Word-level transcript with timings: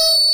Bye. 0.00 0.29